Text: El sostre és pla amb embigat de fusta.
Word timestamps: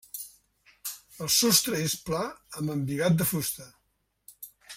El 1.25 1.29
sostre 1.35 1.81
és 1.89 1.95
pla 2.09 2.23
amb 2.63 2.75
embigat 2.77 3.21
de 3.21 3.29
fusta. 3.35 3.71